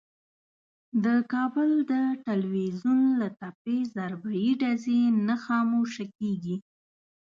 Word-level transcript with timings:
د 1.03 1.05
کابل 1.31 1.69
د 1.91 1.93
ټلوېزیون 2.25 2.99
له 3.21 3.27
تپې 3.39 3.77
ضربهیي 3.95 4.51
ډزې 4.61 5.01
نه 5.27 5.35
خاموشه 5.45 6.05
کېږي. 6.17 6.55